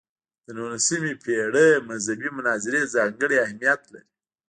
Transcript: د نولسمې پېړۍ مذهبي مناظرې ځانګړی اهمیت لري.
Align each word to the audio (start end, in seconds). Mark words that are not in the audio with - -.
د 0.45 0.47
نولسمې 0.57 1.13
پېړۍ 1.23 1.69
مذهبي 1.89 2.29
مناظرې 2.37 2.81
ځانګړی 2.95 3.37
اهمیت 3.45 3.81
لري. 3.93 4.07